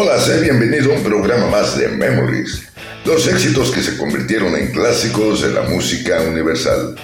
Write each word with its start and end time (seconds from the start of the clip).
Hola, 0.00 0.20
sé 0.20 0.40
bienvenido 0.40 0.92
a 0.92 0.94
un 0.94 1.02
programa 1.02 1.48
más 1.48 1.76
de 1.76 1.88
Memories, 1.88 2.62
los 3.04 3.26
éxitos 3.26 3.72
que 3.72 3.82
se 3.82 3.96
convirtieron 3.96 4.54
en 4.54 4.70
clásicos 4.70 5.42
de 5.42 5.50
la 5.50 5.62
música 5.62 6.20
universal. 6.20 6.94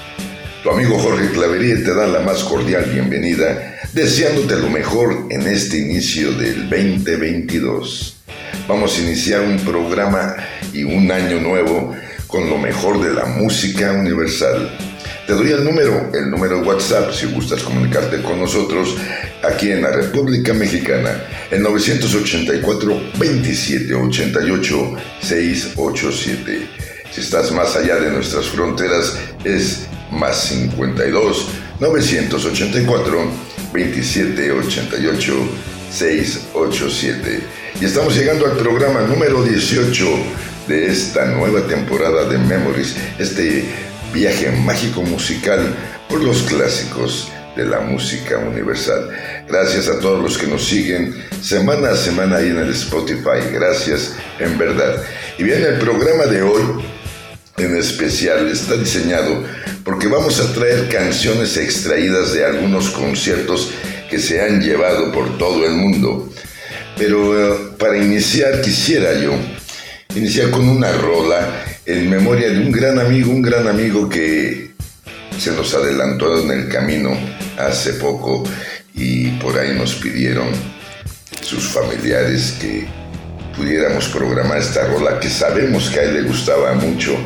Tu 0.62 0.70
amigo 0.70 0.96
Jorge 1.00 1.28
Clavería 1.32 1.74
te 1.74 1.92
da 1.92 2.06
la 2.06 2.20
más 2.20 2.44
cordial 2.44 2.84
bienvenida, 2.92 3.80
deseándote 3.94 4.54
lo 4.60 4.70
mejor 4.70 5.26
en 5.30 5.42
este 5.48 5.78
inicio 5.78 6.34
del 6.34 6.70
2022. 6.70 8.16
Vamos 8.68 8.96
a 8.96 9.02
iniciar 9.02 9.40
un 9.40 9.58
programa 9.58 10.36
y 10.72 10.84
un 10.84 11.10
año 11.10 11.40
nuevo 11.40 11.96
con 12.28 12.48
lo 12.48 12.58
mejor 12.58 13.02
de 13.02 13.12
la 13.12 13.24
música 13.24 13.90
universal. 13.90 14.70
Te 15.26 15.32
doy 15.32 15.52
el 15.52 15.64
número, 15.64 16.10
el 16.12 16.30
número 16.30 16.60
WhatsApp 16.60 17.10
si 17.10 17.24
gustas 17.26 17.62
comunicarte 17.62 18.20
con 18.20 18.38
nosotros 18.38 18.94
aquí 19.42 19.70
en 19.70 19.80
la 19.80 19.90
República 19.90 20.52
Mexicana, 20.52 21.24
el 21.50 21.62
984 21.62 22.88
2788 23.18 24.96
687. 25.22 26.66
Si 27.10 27.20
estás 27.22 27.52
más 27.52 27.74
allá 27.74 27.96
de 27.96 28.10
nuestras 28.10 28.48
fronteras 28.48 29.16
es 29.44 29.86
más 30.10 30.44
52 30.44 31.48
984 31.80 33.18
2788 33.72 35.34
687. 35.90 37.40
Y 37.80 37.84
estamos 37.86 38.14
llegando 38.14 38.44
al 38.44 38.58
programa 38.58 39.00
número 39.00 39.42
18 39.42 40.06
de 40.68 40.86
esta 40.86 41.24
nueva 41.26 41.66
temporada 41.66 42.28
de 42.28 42.36
Memories, 42.36 42.94
este 43.18 43.64
viaje 44.14 44.50
mágico 44.52 45.02
musical 45.02 45.74
por 46.08 46.22
los 46.22 46.42
clásicos 46.42 47.28
de 47.56 47.64
la 47.64 47.80
música 47.80 48.38
universal. 48.38 49.10
Gracias 49.48 49.88
a 49.88 49.98
todos 49.98 50.22
los 50.22 50.38
que 50.38 50.46
nos 50.46 50.64
siguen 50.64 51.14
semana 51.42 51.90
a 51.90 51.96
semana 51.96 52.36
ahí 52.36 52.48
en 52.48 52.58
el 52.58 52.70
Spotify. 52.70 53.42
Gracias, 53.52 54.14
en 54.38 54.56
verdad. 54.56 55.02
Y 55.36 55.42
bien, 55.42 55.64
el 55.64 55.78
programa 55.78 56.26
de 56.26 56.42
hoy 56.42 56.62
en 57.56 57.76
especial 57.76 58.48
está 58.48 58.76
diseñado 58.76 59.44
porque 59.84 60.06
vamos 60.06 60.40
a 60.40 60.52
traer 60.52 60.88
canciones 60.88 61.56
extraídas 61.56 62.32
de 62.32 62.44
algunos 62.44 62.90
conciertos 62.90 63.70
que 64.08 64.18
se 64.18 64.40
han 64.40 64.60
llevado 64.60 65.12
por 65.12 65.38
todo 65.38 65.66
el 65.66 65.72
mundo. 65.72 66.32
Pero 66.96 67.54
eh, 67.54 67.58
para 67.78 67.98
iniciar 67.98 68.60
quisiera 68.60 69.14
yo 69.14 69.32
iniciar 70.14 70.50
con 70.50 70.68
una 70.68 70.92
rola 70.92 71.64
en 71.86 72.08
memoria 72.08 72.48
de 72.48 72.58
un 72.58 72.72
gran 72.72 72.98
amigo, 72.98 73.30
un 73.30 73.42
gran 73.42 73.68
amigo 73.68 74.08
que 74.08 74.72
se 75.38 75.52
nos 75.52 75.74
adelantó 75.74 76.40
en 76.40 76.50
el 76.50 76.68
camino 76.68 77.10
hace 77.58 77.94
poco 77.94 78.44
y 78.94 79.28
por 79.32 79.58
ahí 79.58 79.76
nos 79.76 79.94
pidieron 79.94 80.48
sus 81.42 81.68
familiares 81.68 82.56
que 82.60 82.86
pudiéramos 83.56 84.08
programar 84.08 84.58
esta 84.58 84.86
rola 84.86 85.20
que 85.20 85.28
sabemos 85.28 85.90
que 85.90 86.00
a 86.00 86.02
él 86.04 86.14
le 86.14 86.22
gustaba 86.22 86.72
mucho 86.74 87.16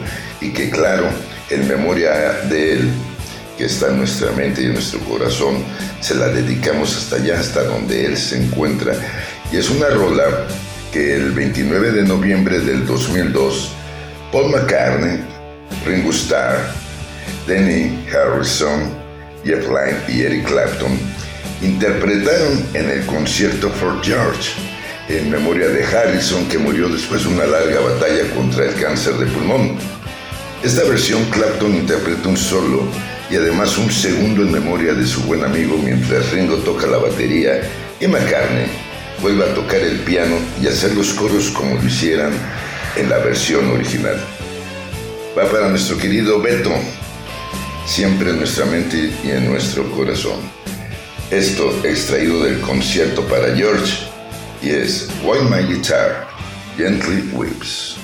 y 0.41 0.51
que 0.51 0.71
claro, 0.71 1.07
en 1.51 1.69
memoria 1.69 2.13
de 2.49 2.73
él, 2.73 2.89
que 3.57 3.67
está 3.67 3.89
en 3.89 3.99
nuestra 3.99 4.33
mente 4.33 4.63
y 4.63 4.67
en 4.67 4.75
nuestro 4.75 5.01
corazón, 5.01 5.57
se 6.01 6.15
la 6.15 6.29
dedicamos 6.29 6.97
hasta 6.97 7.17
allá, 7.17 7.39
hasta 7.39 7.63
donde 7.65 8.07
él 8.07 8.17
se 8.17 8.41
encuentra. 8.43 8.95
Y 9.53 9.57
es 9.57 9.71
una 9.71 9.89
rola 9.89 10.47
que 10.93 11.15
el 11.15 11.33
29 11.33 11.93
de 11.93 12.03
noviembre 12.03 12.61
del 12.61 12.87
2002 12.87 13.73
Paul 14.31 14.51
McCartney, 14.51 15.25
Ringo 15.87 16.11
Starr, 16.11 16.59
Denny 17.47 17.99
Harrison, 18.13 18.95
Jeff 19.43 19.67
Lynne 19.69 19.99
y 20.07 20.23
Eric 20.23 20.47
Clapton 20.47 20.99
interpretaron 21.63 22.63
en 22.75 22.91
el 22.91 23.07
concierto 23.07 23.71
for 23.71 23.99
George 24.03 24.53
en 25.09 25.31
memoria 25.31 25.69
de 25.69 25.83
Harrison 25.83 26.47
que 26.49 26.59
murió 26.59 26.91
después 26.91 27.25
de 27.25 27.31
una 27.31 27.47
larga 27.47 27.81
batalla 27.81 28.31
contra 28.35 28.67
el 28.67 28.75
cáncer 28.75 29.15
de 29.15 29.25
pulmón. 29.27 29.79
Esta 30.63 30.85
versión 30.85 31.25
Clapton 31.31 31.75
interpreta 31.75 32.29
un 32.29 32.37
solo 32.37 32.83
y 33.31 33.37
además 33.37 33.79
un 33.79 33.91
segundo 33.91 34.43
en 34.43 34.53
memoria 34.53 34.93
de 34.93 35.07
su 35.07 35.23
buen 35.23 35.43
amigo 35.43 35.79
mientras 35.83 36.33
Ringo 36.33 36.57
toca 36.57 36.87
la 36.87 36.99
batería 36.99 37.63
y 37.99 38.07
McCartney 38.07 38.67
vuelve 39.23 39.45
a 39.45 39.55
tocar 39.55 39.81
el 39.81 40.01
piano 40.01 40.37
y 40.61 40.67
hacer 40.67 40.95
los 40.95 41.15
coros 41.15 41.49
como 41.49 41.77
lo 41.77 41.85
hicieran 41.87 42.33
en 42.97 43.09
la 43.09 43.19
versión 43.19 43.71
original. 43.71 44.19
Va 45.37 45.51
para 45.51 45.69
nuestro 45.69 45.99
querido 45.99 46.41
Beto, 46.41 46.73
siempre 47.87 48.31
en 48.31 48.39
nuestra 48.39 48.65
mente 48.65 49.13
y 49.25 49.31
en 49.31 49.47
nuestro 49.49 49.91
corazón. 49.91 50.41
Esto 51.31 51.71
extraído 51.85 52.43
del 52.43 52.61
concierto 52.61 53.23
para 53.27 53.55
George 53.55 54.07
y 54.63 54.71
es 54.71 55.09
While 55.23 55.45
My 55.51 55.73
Guitar 55.73 56.27
Gently 56.77 57.29
Weeps. 57.33 57.99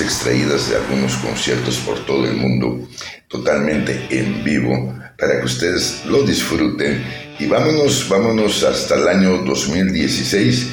Extraídas 0.00 0.70
de 0.70 0.76
algunos 0.76 1.16
conciertos 1.16 1.76
por 1.78 2.04
todo 2.06 2.26
el 2.26 2.36
mundo, 2.36 2.88
totalmente 3.28 4.06
en 4.10 4.42
vivo, 4.44 4.94
para 5.18 5.38
que 5.38 5.46
ustedes 5.46 6.04
lo 6.06 6.22
disfruten. 6.22 7.04
Y 7.38 7.46
vámonos, 7.46 8.08
vámonos 8.08 8.62
hasta 8.64 8.94
el 8.94 9.08
año 9.08 9.38
2016, 9.44 10.68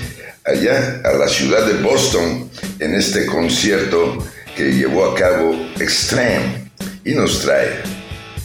allá 0.46 1.02
a 1.04 1.14
la 1.14 1.28
ciudad 1.28 1.66
de 1.66 1.82
Boston, 1.82 2.50
en 2.80 2.96
este 2.96 3.26
concierto 3.26 4.18
que 4.56 4.74
llevó 4.74 5.06
a 5.06 5.16
cabo 5.16 5.56
Extreme 5.80 6.72
y 7.06 7.14
nos 7.14 7.42
trae 7.42 7.82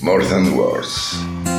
More 0.00 0.25
Than 0.26 0.52
Words. 0.54 1.53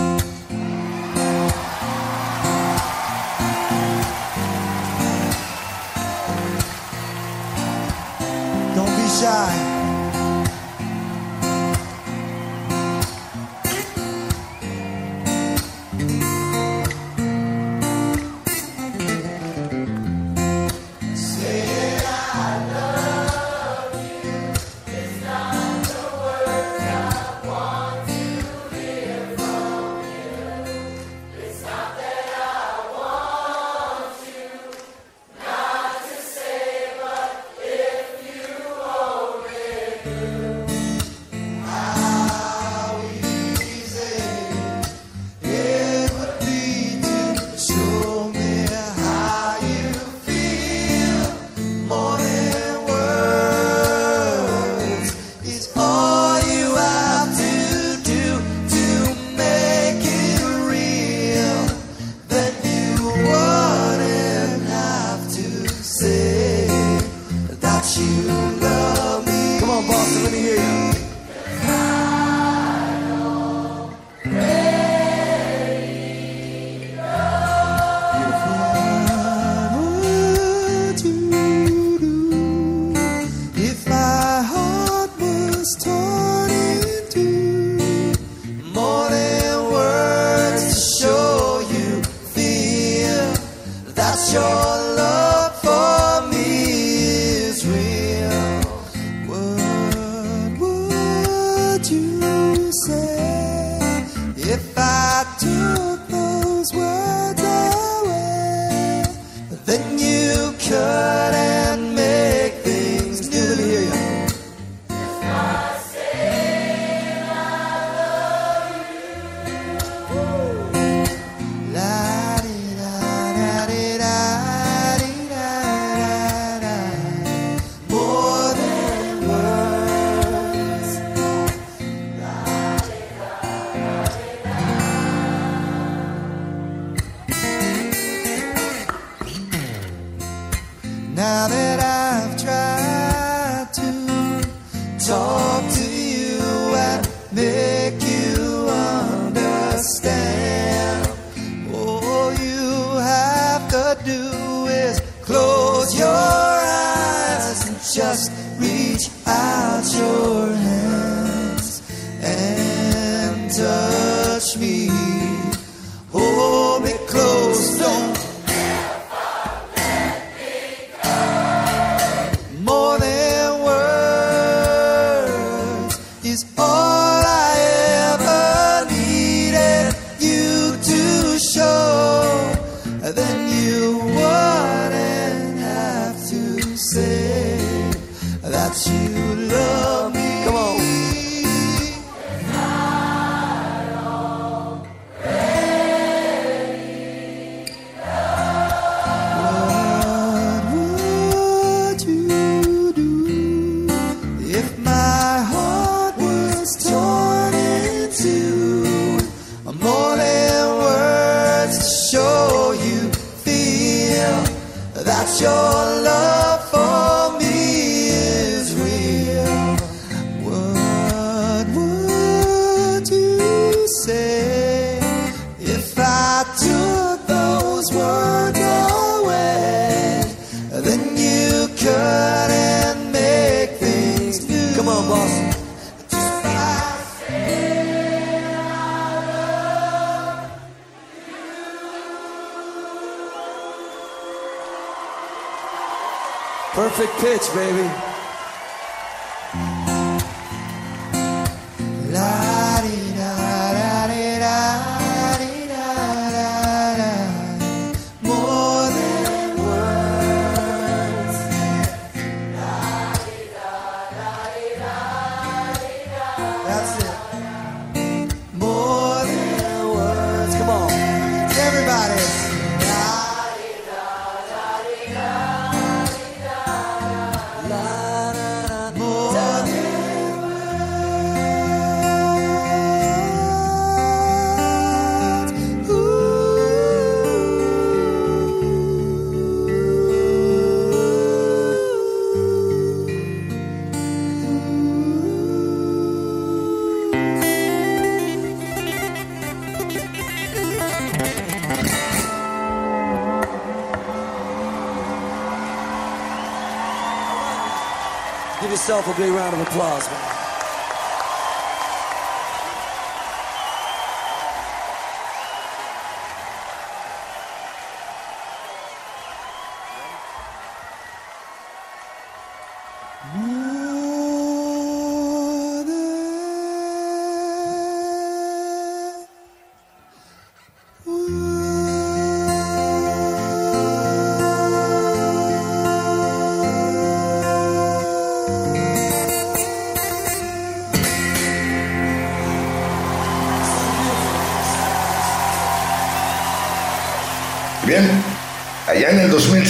Yourself 308.95 309.17
a 309.17 309.21
big 309.21 309.31
round 309.31 309.53
of 309.53 309.59
applause, 309.67 310.07
man. 310.09 310.24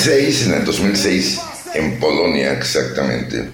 2006, 0.05 0.45
en 0.45 0.53
el 0.53 0.65
2006, 0.65 1.39
en 1.74 2.00
Polonia 2.00 2.53
exactamente, 2.53 3.50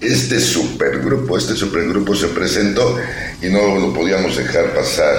este 0.00 0.38
supergrupo, 0.38 1.36
este 1.36 1.56
supergrupo 1.56 2.14
se 2.14 2.28
presentó 2.28 2.96
y 3.42 3.48
no 3.48 3.74
lo 3.74 3.92
podíamos 3.92 4.36
dejar 4.36 4.74
pasar 4.74 5.16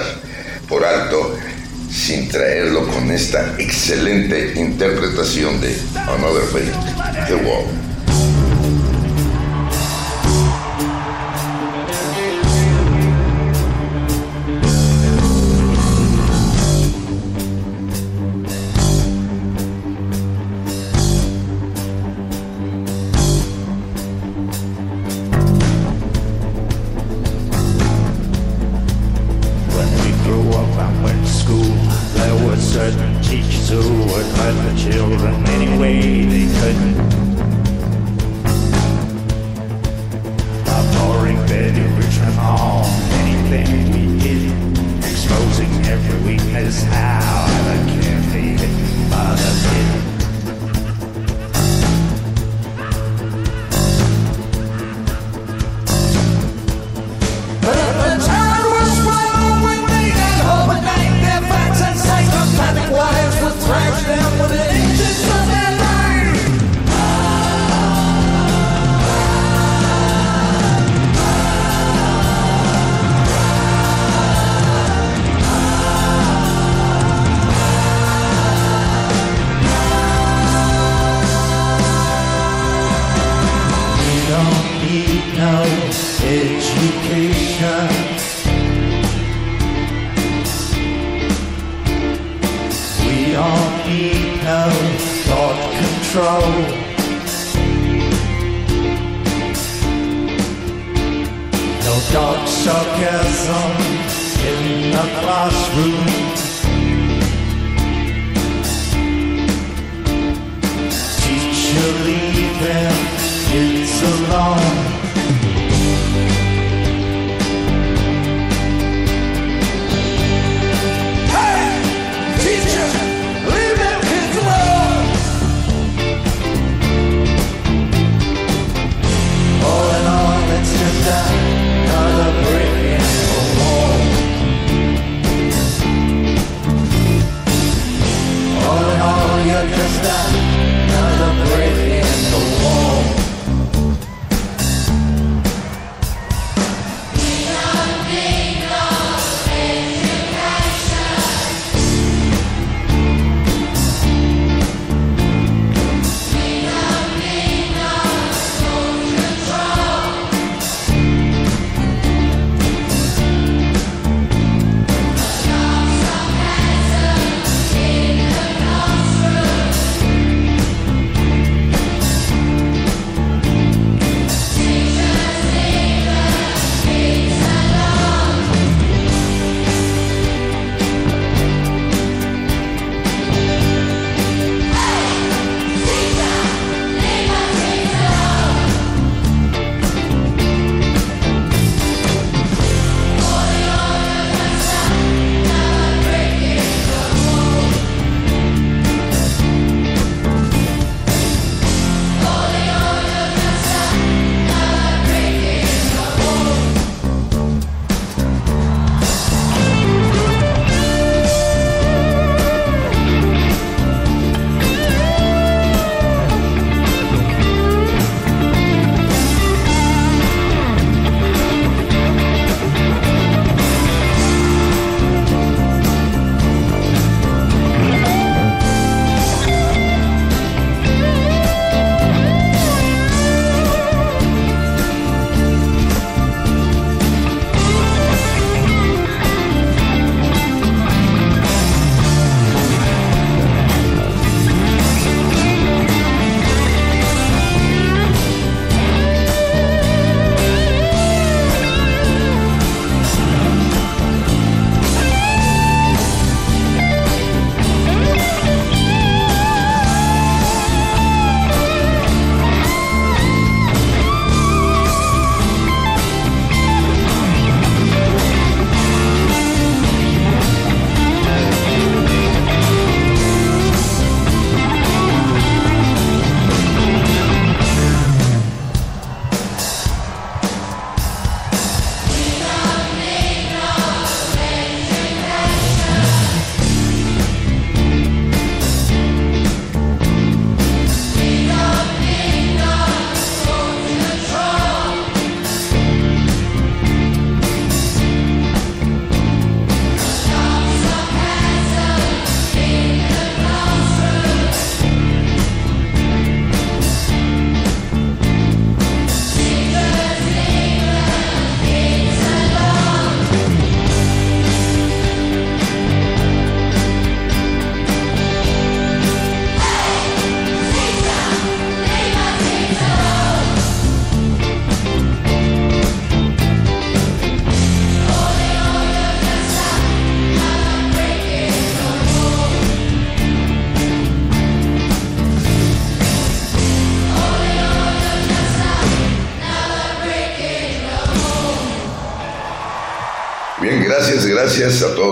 por 0.70 0.82
alto 0.82 1.36
sin 1.90 2.30
traerlo 2.30 2.88
con 2.88 3.10
esta 3.10 3.56
excelente 3.58 4.54
interpretación 4.56 5.60
de 5.60 5.76
Another 5.96 6.44
Fate, 6.44 7.26
The 7.28 7.34
Wall. 7.34 7.89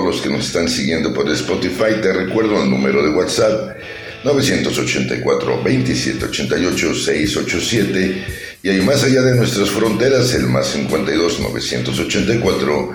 Los 0.09 0.23
que 0.23 0.31
nos 0.31 0.47
están 0.47 0.69
siguiendo 0.69 1.13
por 1.13 1.31
Spotify. 1.31 2.01
Te 2.01 2.13
recuerdo 2.13 2.63
el 2.63 2.71
número 2.71 3.03
de 3.03 3.11
WhatsApp 3.11 3.77
984 4.25 5.61
2788 5.63 6.95
687 6.95 8.27
y 8.63 8.69
ahí 8.71 8.81
más 8.81 9.05
allá 9.05 9.23
de 9.23 9.37
nuestras 9.37 9.71
fronteras 9.71 10.33
el 10.35 10.47
más 10.47 10.69
52 10.69 11.41
984 11.41 12.95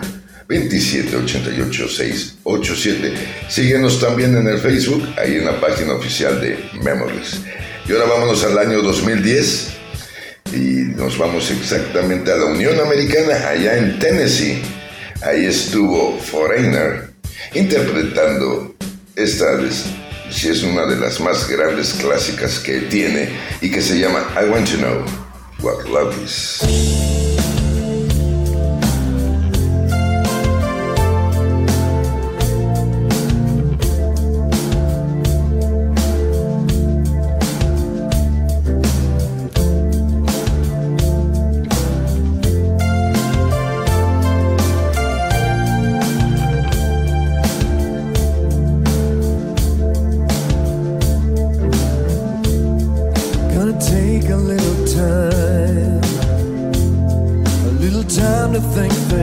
2788 0.50 1.88
687. 1.88 3.14
Síguenos 3.48 4.00
también 4.00 4.36
en 4.36 4.48
el 4.48 4.58
Facebook, 4.58 5.08
ahí 5.18 5.36
en 5.36 5.46
la 5.46 5.62
página 5.62 5.94
oficial 5.94 6.42
de 6.42 6.58
Memories. 6.82 7.42
Y 7.88 7.92
ahora 7.92 8.06
vámonos 8.06 8.44
al 8.44 8.58
año 8.58 8.82
2010 8.82 9.68
y 10.54 10.58
nos 10.98 11.18
vamos 11.18 11.52
exactamente 11.52 12.32
a 12.32 12.38
la 12.38 12.46
Unión 12.46 12.80
Americana, 12.80 13.50
allá 13.50 13.78
en 13.78 14.00
Tennessee. 14.00 14.62
Ahí 15.24 15.46
estuvo 15.46 16.18
Foreigner 16.20 17.14
interpretando 17.54 18.76
esta 19.16 19.58
si 20.30 20.50
es 20.50 20.64
una 20.64 20.86
de 20.86 20.98
las 20.98 21.22
más 21.22 21.48
grandes 21.48 21.94
clásicas 21.94 22.60
que 22.60 22.82
tiene 22.82 23.30
y 23.62 23.72
que 23.72 23.82
se 23.82 24.00
llama 24.00 24.26
I 24.36 24.50
Want 24.50 24.70
to 24.72 24.78
Know 24.78 25.06
What 25.62 25.86
Love 25.86 26.16
Is. 26.26 27.33
think 58.74 59.23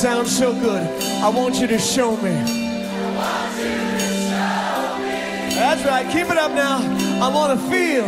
sounds 0.00 0.34
so 0.34 0.54
good. 0.54 0.82
I 1.22 1.28
want 1.28 1.60
you 1.60 1.66
to 1.66 1.78
show 1.78 2.16
me. 2.16 2.30
That's 5.52 5.84
right. 5.84 6.06
Keep 6.10 6.30
it 6.30 6.38
up 6.38 6.52
now. 6.52 6.78
I 7.22 7.28
want 7.28 7.60
to 7.60 7.66
feel. 7.68 8.06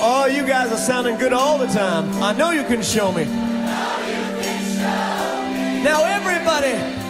oh, 0.00 0.26
you 0.26 0.46
guys 0.46 0.70
are 0.70 0.76
sounding 0.76 1.18
good 1.18 1.32
all 1.32 1.58
the 1.58 1.66
time. 1.66 2.08
I 2.22 2.32
know 2.34 2.52
you. 2.52 2.62
Can 2.62 2.82
show 2.82 3.10
me. 3.10 3.24
Now, 5.82 6.04
everybody. 6.04 7.05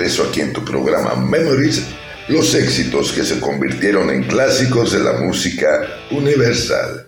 regreso 0.00 0.26
aquí 0.30 0.40
en 0.40 0.54
tu 0.54 0.64
programa 0.64 1.14
Memories 1.14 1.82
los 2.28 2.54
éxitos 2.54 3.12
que 3.12 3.22
se 3.22 3.38
convirtieron 3.38 4.08
en 4.08 4.22
clásicos 4.22 4.92
de 4.92 5.00
la 5.00 5.12
música 5.12 5.86
universal. 6.10 7.06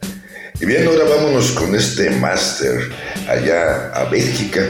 Y 0.60 0.66
bien, 0.66 0.86
ahora 0.86 1.04
vámonos 1.04 1.52
con 1.52 1.74
este 1.74 2.10
máster 2.10 2.90
allá 3.26 3.92
a 3.94 4.04
Bélgica. 4.10 4.68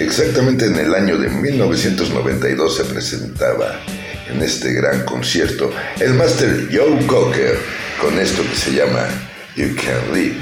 Exactamente 0.00 0.66
en 0.66 0.76
el 0.78 0.92
año 0.92 1.16
de 1.16 1.28
1992 1.28 2.76
se 2.76 2.84
presentaba 2.84 3.80
en 4.28 4.42
este 4.42 4.72
gran 4.72 5.04
concierto 5.04 5.70
el 6.00 6.14
máster 6.14 6.68
Joe 6.72 7.06
Cocker 7.06 7.56
con 8.00 8.18
esto 8.18 8.42
que 8.42 8.56
se 8.56 8.72
llama 8.72 9.06
You 9.54 9.76
Can 9.76 10.12
Live. 10.12 10.38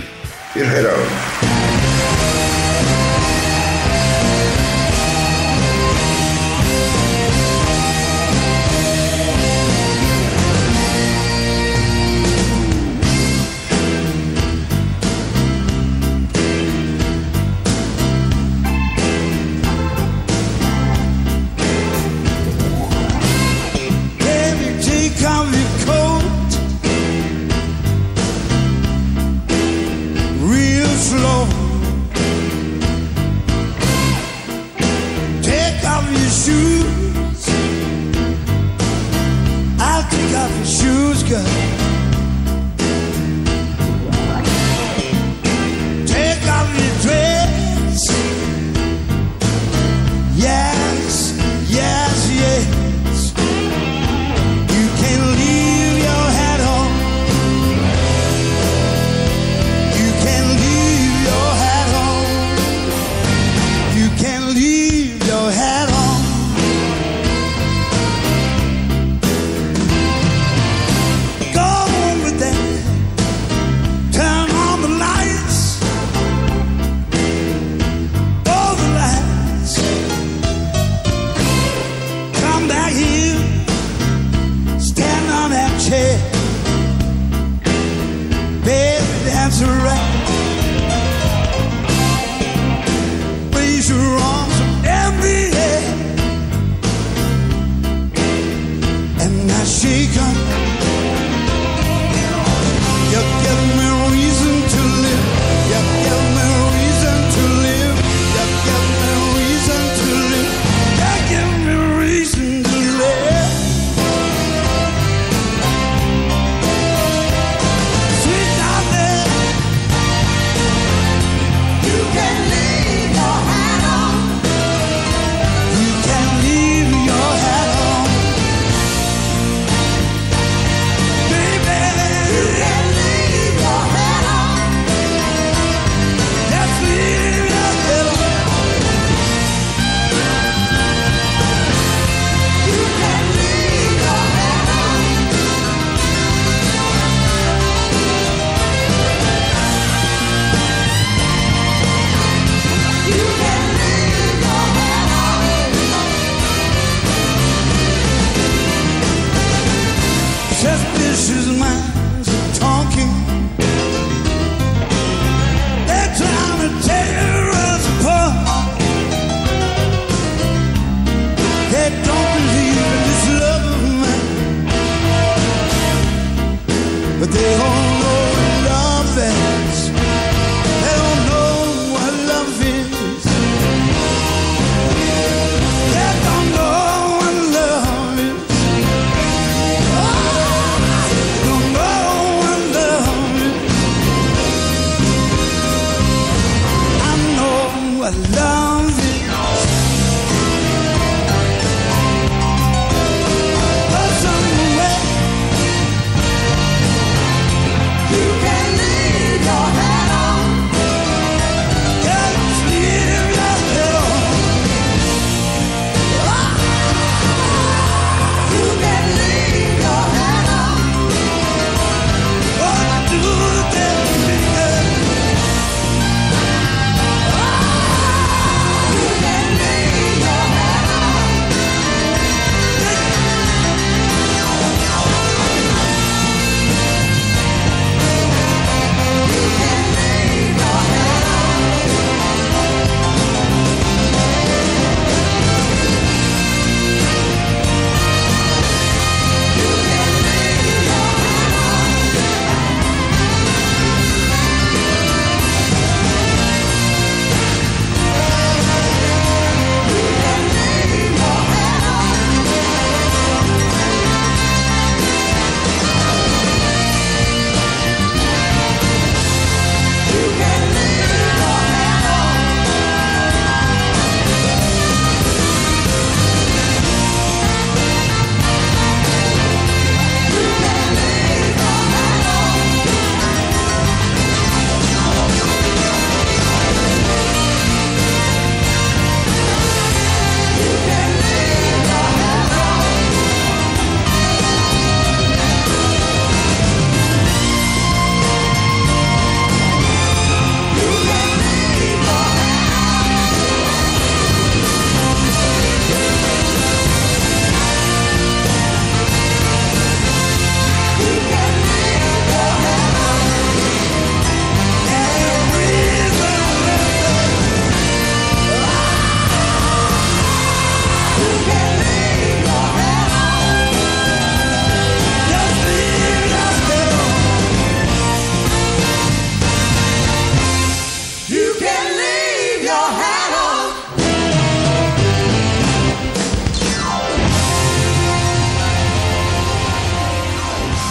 Your 0.54 0.64
Head 0.64 0.86
On. 0.86 1.75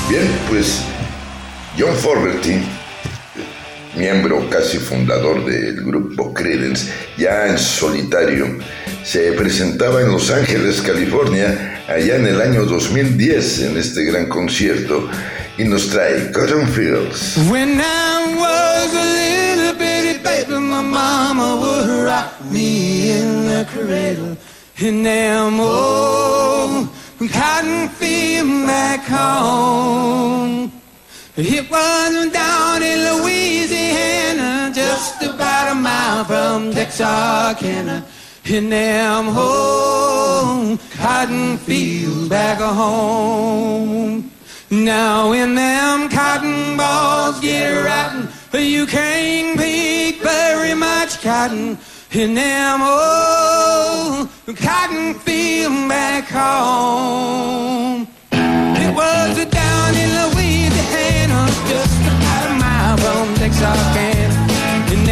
Bien, 0.10 0.28
pues 0.50 0.82
John 1.78 1.96
Fogerty, 1.96 2.62
miembro 3.98 4.48
casi 4.52 4.78
fundador 4.78 5.44
del 5.44 5.84
grupo 5.84 6.32
Credence, 6.32 6.92
ya 7.18 7.48
en 7.48 7.58
solitario, 7.58 8.60
se 9.04 9.32
presentaba 9.32 10.02
en 10.02 10.12
Los 10.12 10.30
Ángeles, 10.30 10.84
California, 10.84 11.84
allá 11.88 12.18
en 12.18 12.28
el 12.28 12.40
año 12.40 12.66
2010 12.66 13.62
en 13.62 13.78
este 13.78 14.04
gran 14.06 14.28
concierto 14.28 15.10
y 15.58 15.64
nos 15.64 15.90
trae 15.90 16.32
Cotton 16.32 16.68
Fields. 16.68 17.38
When 17.50 17.82
I 17.82 18.36
was 18.38 18.94
a 18.94 19.06
little 19.06 19.74
baby, 19.80 20.60
my 20.60 20.84
mama 20.84 21.56
would 21.56 22.06
rock 22.06 22.40
me 22.52 23.12
in 23.12 23.48
the 23.48 23.66
cradle. 23.74 24.38
And 24.78 25.06
them 25.06 25.62
old 25.62 26.90
cotton 27.20 27.88
field 27.90 28.68
back 28.68 29.02
home. 29.06 30.72
It 31.38 31.70
was 31.70 32.32
down 32.32 32.84
in 32.84 33.00
Louisiana, 33.00 34.72
just 34.74 35.22
about 35.24 35.72
a 35.72 35.76
mile 35.76 36.26
from 36.26 36.72
Texarkana. 36.72 38.06
In 38.46 38.70
them 38.70 39.30
old 39.30 40.80
cotton 40.92 41.58
fields 41.58 42.30
back 42.30 42.60
home. 42.60 44.32
Now 44.70 45.32
when 45.32 45.56
them 45.56 46.10
cotton 46.10 46.78
balls 46.78 47.40
get 47.40 47.72
rotten, 47.84 48.28
you 48.54 48.86
can't 48.86 49.58
pick 49.58 50.22
very 50.22 50.74
much 50.74 51.22
cotton 51.22 51.78
in 52.18 52.34
them 52.34 52.82
old 52.82 54.30
cotton 54.56 55.14
field 55.16 55.90
back 55.90 56.24
home. 56.30 58.08
It 58.32 58.96
was 58.96 59.46
down 59.48 59.96
in 59.96 60.10
Louisiana, 60.22 61.46
just 61.68 62.02
about 62.02 62.52
a 62.52 62.54
mile 62.54 62.98
from 62.98 63.36
Texarkana, 63.36 64.94
in 64.94 65.04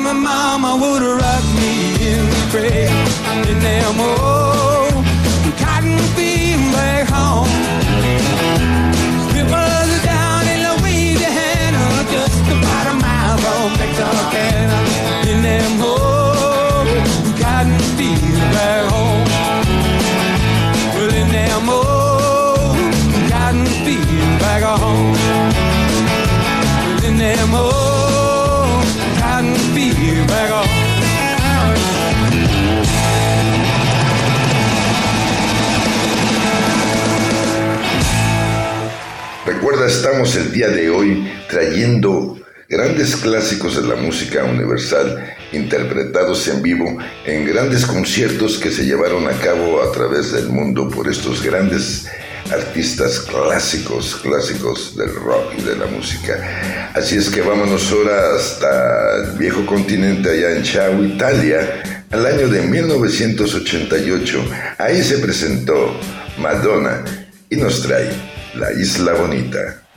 my 0.00 0.12
mama 0.12 0.76
would 0.76 1.02
rock 1.02 1.44
me 1.56 2.10
in 2.10 2.24
the 2.30 2.48
in 3.48 3.58
them 3.58 4.27
estamos 39.88 40.36
el 40.36 40.52
día 40.52 40.68
de 40.68 40.90
hoy 40.90 41.26
trayendo 41.48 42.38
grandes 42.68 43.16
clásicos 43.16 43.76
de 43.76 43.88
la 43.88 43.96
música 43.96 44.44
universal 44.44 45.34
interpretados 45.52 46.46
en 46.48 46.60
vivo 46.60 46.98
en 47.24 47.46
grandes 47.46 47.86
conciertos 47.86 48.58
que 48.58 48.70
se 48.70 48.84
llevaron 48.84 49.26
a 49.26 49.32
cabo 49.40 49.82
a 49.82 49.90
través 49.90 50.32
del 50.32 50.50
mundo 50.50 50.90
por 50.90 51.08
estos 51.08 51.42
grandes 51.42 52.06
artistas 52.52 53.20
clásicos, 53.20 54.16
clásicos 54.16 54.94
del 54.94 55.14
rock 55.14 55.54
y 55.56 55.62
de 55.62 55.76
la 55.76 55.86
música. 55.86 56.90
Así 56.92 57.16
es 57.16 57.30
que 57.30 57.40
vámonos 57.40 57.90
ahora 57.90 58.36
hasta 58.36 59.16
el 59.24 59.38
viejo 59.38 59.64
continente 59.64 60.28
allá 60.28 60.50
en 60.54 60.62
Chau, 60.64 61.02
Italia, 61.02 62.04
al 62.10 62.26
año 62.26 62.48
de 62.48 62.60
1988. 62.60 64.44
Ahí 64.76 65.02
se 65.02 65.16
presentó 65.16 65.98
Madonna 66.38 67.02
y 67.48 67.56
nos 67.56 67.80
trae 67.80 68.27
La 68.54 68.72
Isla 68.72 69.12
Bonita. 69.12 69.87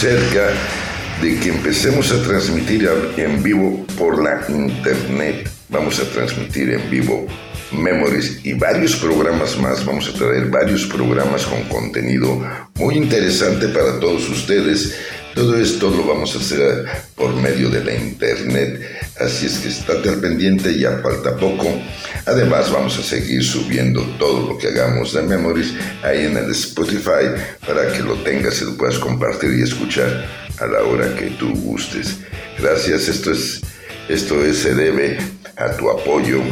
Cerca 0.00 0.54
de 1.20 1.38
que 1.38 1.50
empecemos 1.50 2.10
a 2.10 2.22
transmitir 2.22 2.88
en 3.18 3.42
vivo 3.42 3.84
por 3.98 4.24
la 4.24 4.40
internet. 4.48 5.46
Vamos 5.68 6.00
a 6.00 6.04
transmitir 6.04 6.70
en 6.70 6.88
vivo 6.88 7.26
Memories 7.70 8.40
y 8.42 8.54
varios 8.54 8.96
programas 8.96 9.58
más. 9.58 9.84
Vamos 9.84 10.08
a 10.08 10.14
traer 10.14 10.46
varios 10.46 10.86
programas 10.86 11.44
con 11.44 11.64
contenido 11.64 12.42
muy 12.76 12.96
interesante 12.96 13.68
para 13.68 14.00
todos 14.00 14.26
ustedes. 14.30 14.96
Todo 15.34 15.58
esto 15.58 15.90
lo 15.90 16.06
vamos 16.06 16.34
a 16.34 16.38
hacer 16.38 16.86
por 17.14 17.34
medio 17.34 17.68
de 17.68 17.84
la 17.84 17.94
internet, 17.94 18.80
así 19.20 19.46
es 19.46 19.58
que 19.58 19.68
estate 19.68 20.08
al 20.08 20.20
pendiente, 20.20 20.78
ya 20.78 20.98
falta 20.98 21.36
poco. 21.36 21.66
Además 22.26 22.70
vamos 22.70 22.98
a 22.98 23.02
seguir 23.02 23.44
subiendo 23.44 24.02
todo 24.18 24.48
lo 24.48 24.58
que 24.58 24.68
hagamos 24.68 25.12
de 25.12 25.22
Memories 25.22 25.74
ahí 26.02 26.26
en 26.26 26.36
el 26.36 26.50
Spotify 26.50 27.26
para 27.66 27.92
que 27.92 28.00
lo 28.00 28.14
tengas 28.22 28.60
y 28.62 28.64
lo 28.64 28.76
puedas 28.76 28.98
compartir 28.98 29.52
y 29.58 29.62
escuchar 29.62 30.26
a 30.58 30.66
la 30.66 30.82
hora 30.82 31.14
que 31.14 31.26
tú 31.30 31.52
gustes. 31.54 32.18
Gracias, 32.58 33.08
esto 33.08 33.32
es, 33.32 33.60
esto 34.08 34.44
es, 34.44 34.58
se 34.58 34.74
debe 34.74 35.18
a 35.56 35.76
tu 35.76 35.90
apoyo 35.90 36.42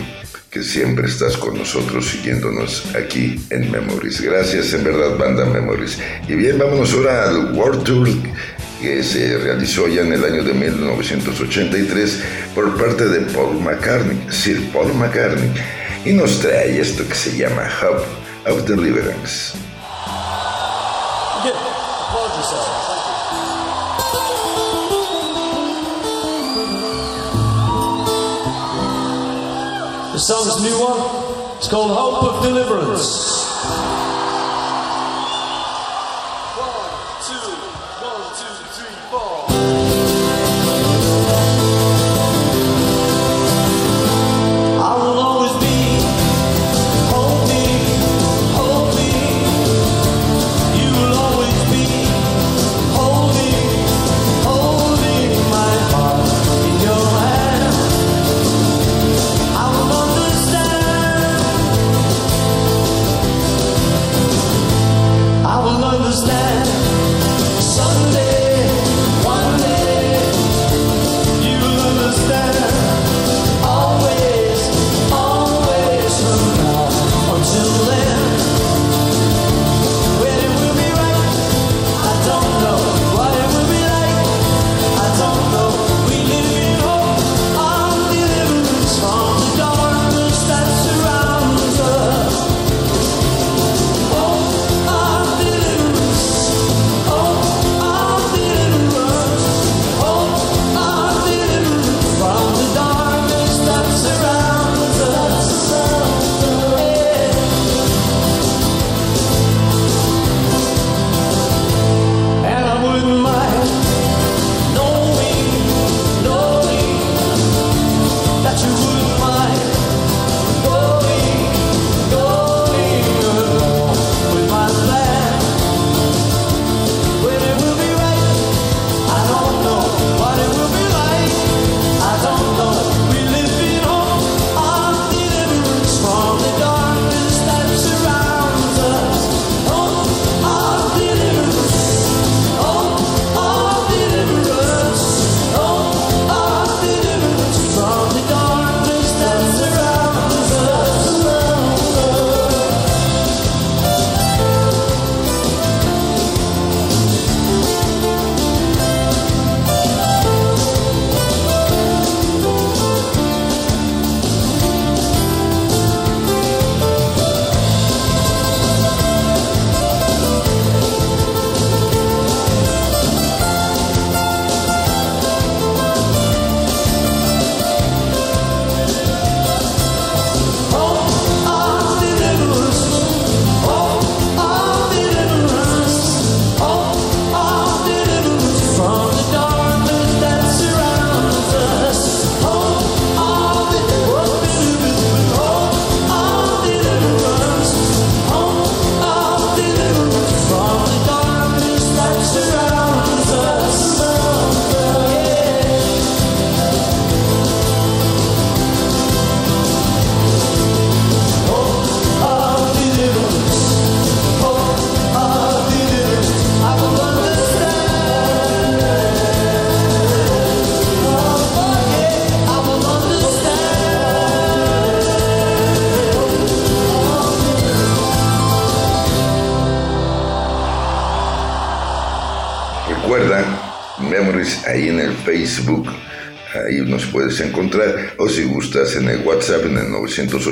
que 0.51 0.63
siempre 0.63 1.07
estás 1.07 1.37
con 1.37 1.59
nosotros 1.59 2.07
siguiéndonos 2.07 2.95
aquí 2.95 3.39
en 3.51 3.71
Memories. 3.71 4.21
Gracias, 4.21 4.73
en 4.73 4.85
verdad, 4.85 5.19
banda 5.19 5.45
Memories. 5.45 5.99
Y 6.27 6.35
bien, 6.35 6.59
vámonos 6.59 6.93
ahora 6.95 7.29
al 7.29 7.53
World 7.55 7.85
Tour 7.85 8.09
que 8.81 9.03
se 9.03 9.37
realizó 9.39 9.89
ya 9.89 10.03
en 10.03 10.13
el 10.13 10.25
año 10.25 10.45
de 10.45 10.55
1983 10.55 12.23
por 12.55 12.77
parte 12.77 13.09
de 13.09 13.21
Paul 13.33 13.61
McCartney, 13.61 14.31
Sir 14.31 14.71
Paul 14.73 14.95
McCartney, 14.95 15.51
y 16.05 16.13
nos 16.13 16.39
trae 16.41 16.81
esto 16.81 17.07
que 17.07 17.15
se 17.15 17.37
llama 17.37 17.69
Hub 17.83 18.03
of 18.51 18.67
Deliverance. 18.67 19.55
The 30.13 30.25
song's 30.25 30.63
new 30.63 30.77
one. 30.81 31.59
It's 31.59 31.69
called 31.69 31.97
Hope 31.97 32.25
of 32.25 32.43
Deliverance. 32.43 33.48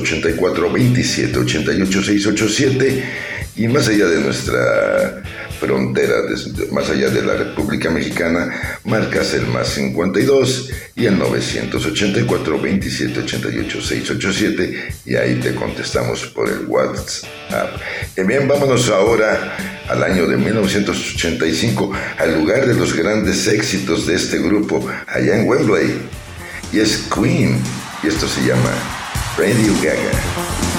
84 0.07 0.73
27 0.73 1.39
88 1.39 2.03
687 2.03 3.05
y 3.57 3.69
más 3.69 3.89
allá 3.89 4.07
de 4.07 4.21
nuestra 4.21 5.23
frontera, 5.59 6.17
más 6.71 6.91
allá 6.91 7.09
de 7.09 7.23
la 7.23 7.35
República 7.35 7.89
Mexicana, 7.91 8.79
marcas 8.85 9.33
el 9.33 9.47
más 9.47 9.69
52 9.69 10.71
y 10.95 11.07
el 11.07 11.19
984 11.19 12.61
27 12.61 13.21
88 13.21 13.81
687 13.81 14.95
y 15.07 15.17
ahí 15.17 15.37
te 15.37 15.55
contestamos 15.55 16.27
por 16.27 16.51
el 16.51 16.67
WhatsApp. 16.67 17.81
Y 18.17 18.23
bien, 18.25 18.47
vámonos 18.47 18.91
ahora 18.91 19.57
al 19.89 20.03
año 20.03 20.27
de 20.27 20.37
1985, 20.37 21.93
al 22.19 22.35
lugar 22.35 22.67
de 22.67 22.75
los 22.75 22.95
grandes 22.95 23.49
éxitos 23.49 24.07
de 24.07 24.17
este 24.17 24.39
grupo, 24.39 24.87
allá 25.07 25.39
en 25.39 25.49
Wembley, 25.49 25.95
y 26.73 26.81
es 26.81 27.09
Queen, 27.13 27.59
y 28.03 28.09
esto 28.09 28.29
se 28.29 28.43
llama 28.43 29.06
Radio 29.39 29.75
Gaga. 29.83 30.76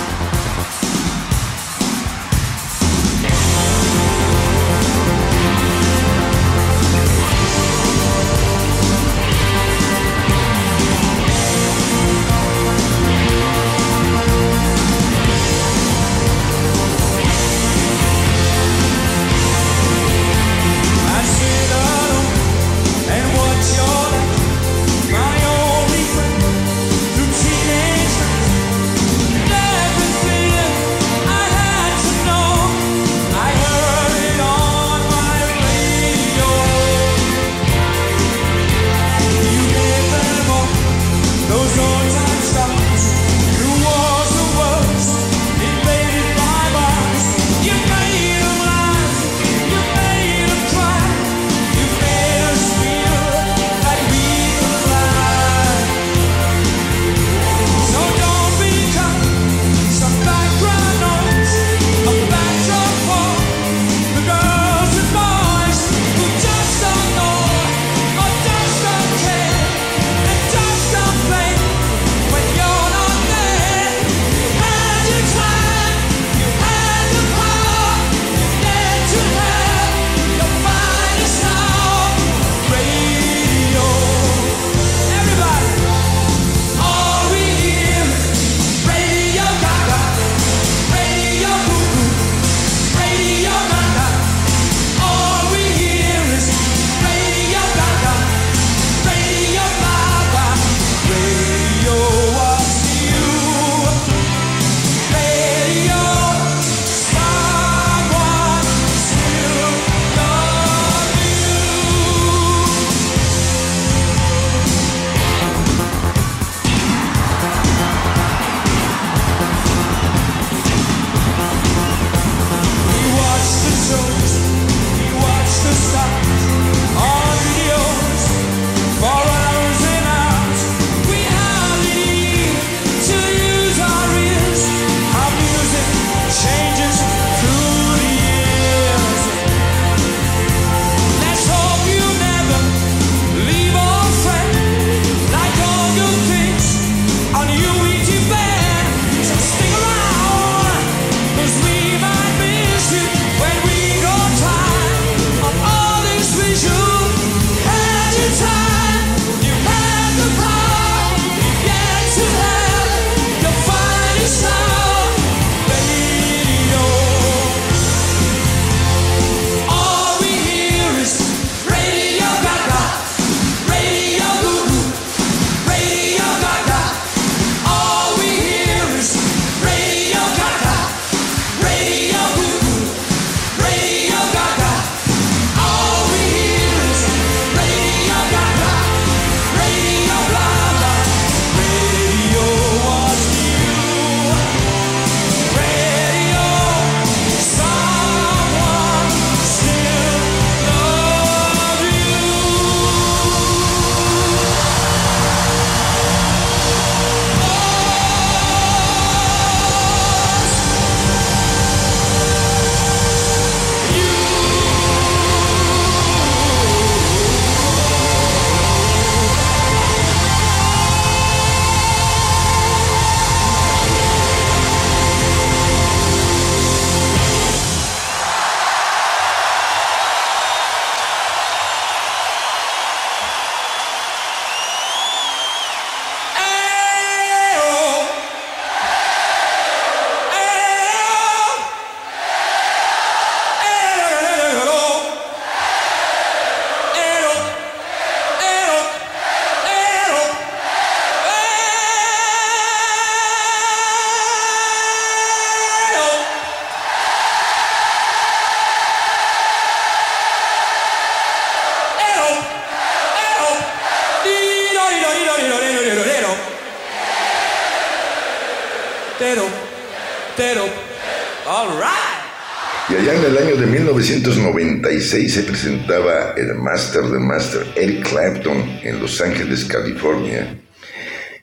96 274.57 275.33
se 275.33 275.43
presentaba 275.43 276.33
el 276.35 276.55
Master 276.55 277.03
de 277.03 277.19
Master, 277.19 277.61
Eric 277.75 278.09
Clapton, 278.09 278.79
en 278.81 278.99
Los 278.99 279.21
Ángeles, 279.21 279.65
California. 279.65 280.59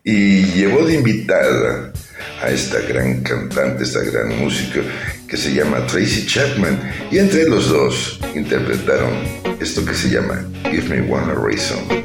Y 0.02 0.46
llevó 0.46 0.84
de 0.84 0.94
invitada 0.94 1.92
a 2.42 2.50
esta 2.50 2.80
gran 2.80 3.22
cantante, 3.22 3.84
esta 3.84 4.00
gran 4.00 4.36
música 4.40 4.80
que 5.28 5.36
se 5.36 5.54
llama 5.54 5.86
Tracy 5.86 6.26
Chapman. 6.26 6.76
Y 7.12 7.18
entre 7.18 7.48
los 7.48 7.68
dos 7.68 8.18
interpretaron 8.34 9.12
esto 9.60 9.84
que 9.84 9.94
se 9.94 10.10
llama 10.10 10.44
Give 10.64 10.88
Me 10.88 11.08
One 11.08 11.34
Reason. 11.34 12.03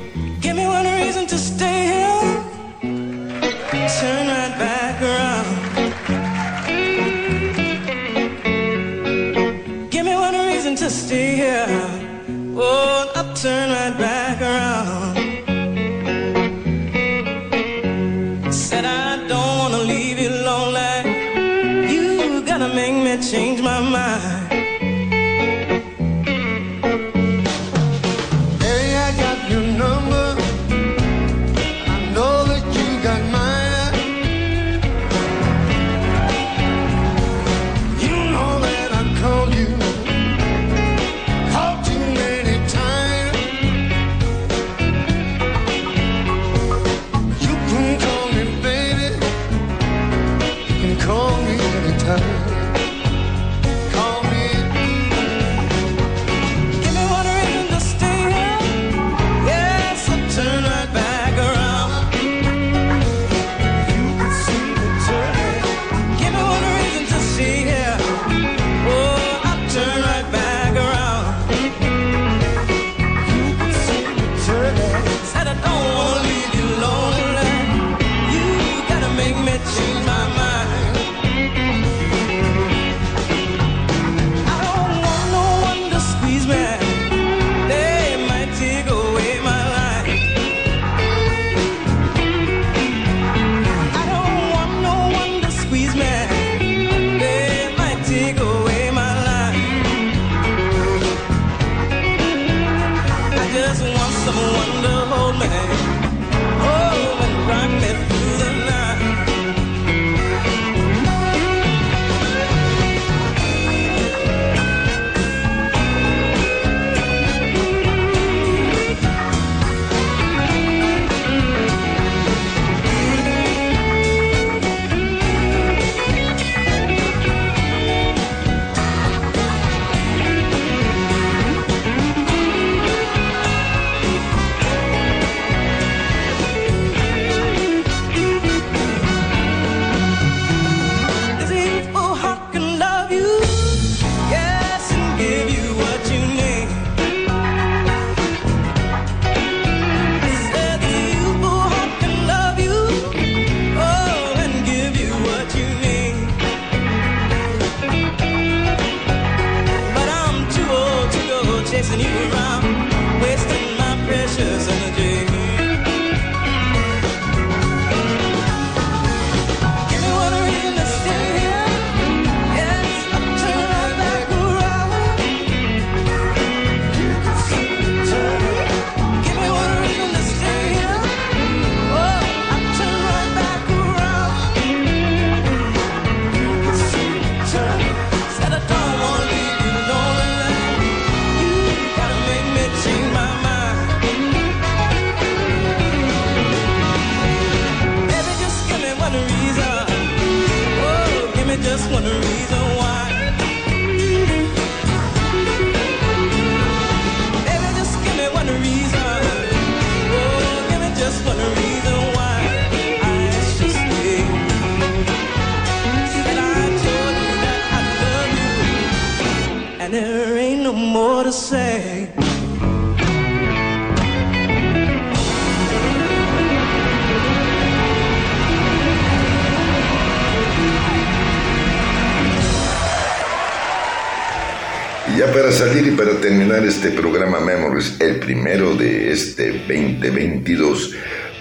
este 236.69 236.91
programa 236.91 237.39
Memories, 237.39 237.99
el 237.99 238.19
primero 238.19 238.75
de 238.75 239.11
este 239.11 239.53
2022, 239.53 240.93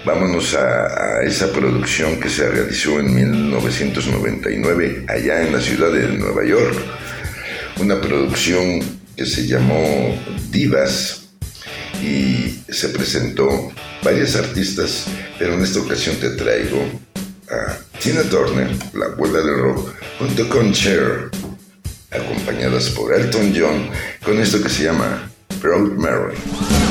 vámonos 0.03 0.55
a, 0.55 1.21
esa 1.21 1.53
producción 1.53 2.19
que 2.19 2.31
se 2.31 2.49
realizó 2.49 2.99
en 2.99 3.13
1999 3.13 5.05
allá 5.07 5.43
en 5.43 5.53
la 5.53 5.61
ciudad 5.61 5.91
de 5.91 6.07
Nueva 6.17 6.43
York. 6.43 6.75
Una 7.79 8.01
producción 8.01 8.81
que 9.15 9.27
se 9.27 9.45
llamó 9.45 10.19
Divas 10.49 11.29
y 12.01 12.63
se 12.67 12.89
presentó 12.89 13.71
varias 14.01 14.35
artistas, 14.35 15.05
pero 15.37 15.53
en 15.53 15.61
esta 15.61 15.79
ocasión 15.79 16.15
te 16.15 16.31
traigo 16.31 16.83
a 17.51 17.77
Tina 17.99 18.23
Turner, 18.23 18.71
la 18.95 19.05
abuela 19.05 19.41
del 19.41 19.59
rock, 19.59 19.93
junto 20.17 20.49
con 20.49 20.73
Cher, 20.73 21.29
acompañadas 22.09 22.89
por 22.89 23.13
Elton 23.13 23.53
John 23.55 23.89
con 24.29 24.39
esto 24.39 24.61
que 24.61 24.69
se 24.69 24.83
llama 24.83 25.27
Proud 25.59 25.93
Mary. 25.93 26.88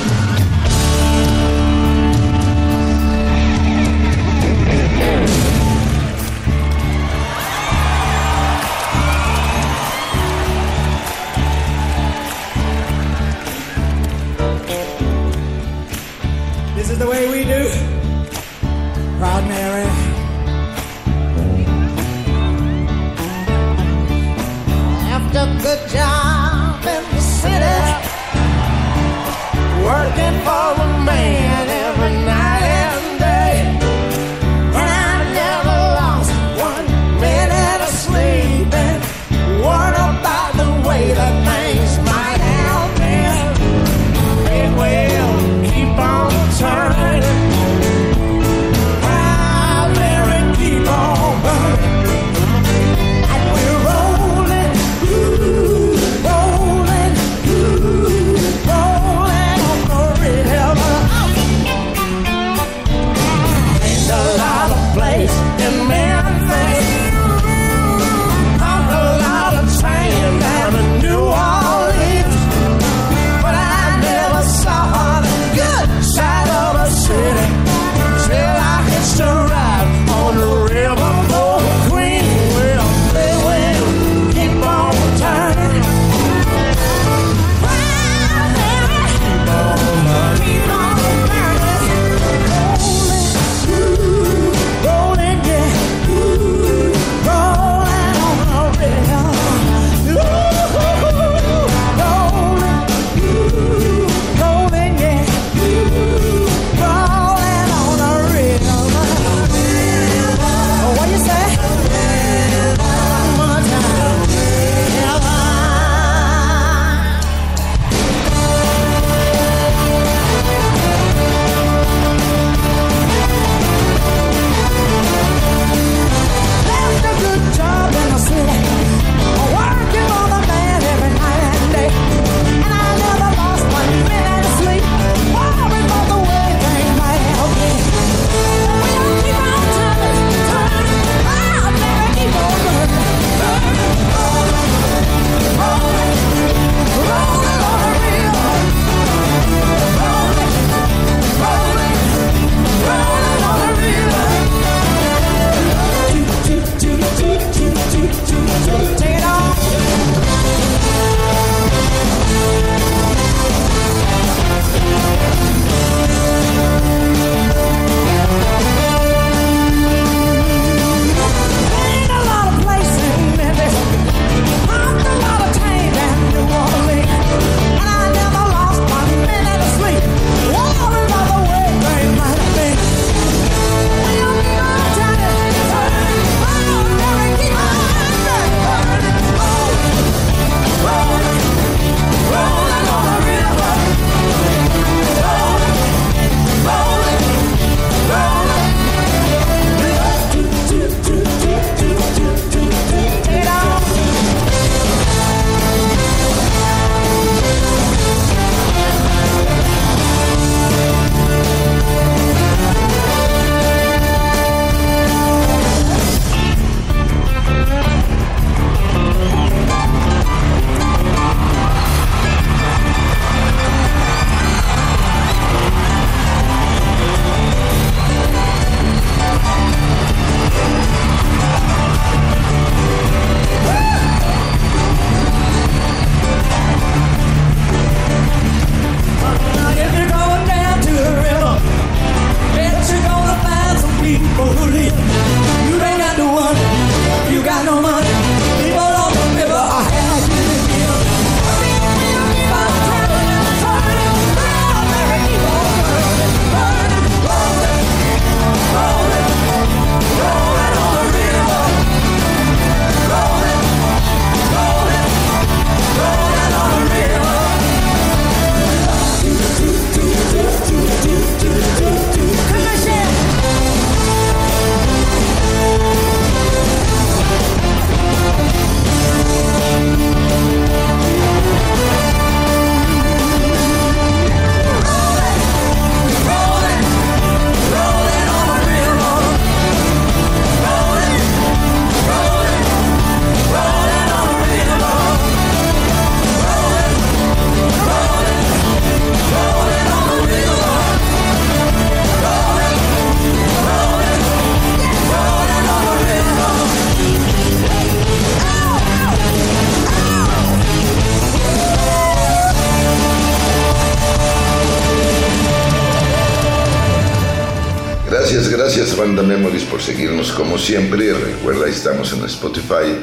Como 320.39 320.57
siempre. 320.57 321.13
Recuerda, 321.13 321.69
estamos 321.69 322.13
en 322.13 322.25
Spotify 322.25 322.97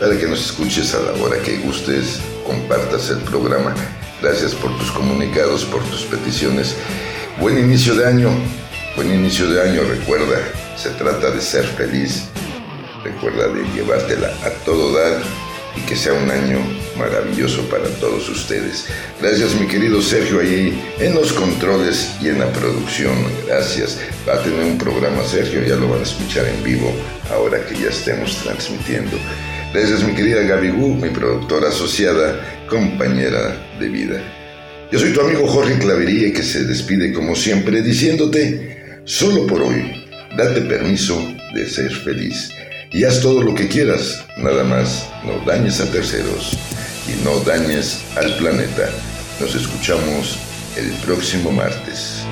para 0.00 0.18
que 0.18 0.26
nos 0.26 0.46
escuches 0.46 0.94
a 0.94 1.00
la 1.00 1.12
hora 1.22 1.38
que 1.42 1.58
gustes, 1.58 2.18
compartas 2.46 3.10
el 3.10 3.18
programa. 3.18 3.74
Gracias 4.22 4.54
por 4.54 4.76
tus 4.78 4.90
comunicados, 4.90 5.66
por 5.66 5.82
tus 5.84 6.04
peticiones. 6.04 6.74
Buen 7.38 7.58
inicio 7.58 7.94
de 7.94 8.06
año, 8.06 8.30
buen 8.96 9.12
inicio 9.12 9.48
de 9.50 9.60
año, 9.60 9.82
recuerda, 9.82 10.38
se 10.76 10.88
trata 10.90 11.30
de 11.30 11.42
ser 11.42 11.64
feliz. 11.64 12.24
Recuerda 13.04 13.48
de 13.48 13.62
llevártela 13.74 14.28
a 14.42 14.50
todo 14.64 14.92
dar 14.92 15.20
y 15.76 15.80
que 15.82 15.94
sea 15.94 16.14
un 16.14 16.30
año 16.30 16.58
maravilloso 16.96 17.62
para 17.68 17.86
todos 18.00 18.28
ustedes. 18.30 18.86
Gracias 19.20 19.54
mi 19.54 19.66
querido 19.66 20.00
Sergio 20.00 20.40
ahí 20.40 20.82
en 20.98 21.14
los 21.14 21.34
controles 21.34 22.12
y 22.22 22.28
en 22.28 22.40
la 22.40 22.50
producción. 22.52 23.14
Gracias. 23.46 23.98
Va 24.28 24.34
a 24.34 24.42
tener 24.42 24.62
un 24.62 24.76
programa 24.76 25.24
Sergio, 25.24 25.64
ya 25.64 25.76
lo 25.76 25.88
van 25.88 26.00
a 26.00 26.02
escuchar 26.02 26.46
en 26.46 26.62
vivo 26.62 26.92
ahora 27.30 27.64
que 27.64 27.74
ya 27.74 27.88
estemos 27.88 28.36
transmitiendo. 28.42 29.16
Gracias 29.72 30.04
mi 30.04 30.14
querida 30.14 30.42
Gaby 30.42 30.68
Gu, 30.68 30.96
mi 30.96 31.08
productora 31.08 31.68
asociada, 31.68 32.38
compañera 32.68 33.56
de 33.80 33.88
vida. 33.88 34.20
Yo 34.92 34.98
soy 34.98 35.14
tu 35.14 35.22
amigo 35.22 35.46
Jorge 35.46 35.78
Clavería 35.78 36.30
que 36.34 36.42
se 36.42 36.64
despide 36.64 37.14
como 37.14 37.34
siempre 37.34 37.80
diciéndote, 37.80 39.00
solo 39.04 39.46
por 39.46 39.62
hoy, 39.62 40.04
date 40.36 40.60
permiso 40.60 41.34
de 41.54 41.66
ser 41.66 41.90
feliz 41.90 42.50
y 42.92 43.04
haz 43.04 43.22
todo 43.22 43.42
lo 43.42 43.54
que 43.54 43.68
quieras, 43.68 44.26
nada 44.36 44.62
más 44.62 45.08
no 45.24 45.42
dañes 45.50 45.80
a 45.80 45.90
terceros 45.90 46.52
y 47.06 47.24
no 47.24 47.40
dañes 47.40 48.02
al 48.14 48.36
planeta. 48.36 48.90
Nos 49.40 49.54
escuchamos 49.54 50.38
el 50.76 50.90
próximo 51.06 51.50
martes. 51.50 52.24